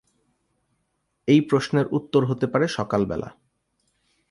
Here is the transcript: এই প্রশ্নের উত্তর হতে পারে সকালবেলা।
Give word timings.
এই 1.27 1.41
প্রশ্নের 1.41 1.87
উত্তর 1.91 2.21
হতে 2.25 2.45
পারে 2.47 2.65
সকালবেলা। 2.67 3.29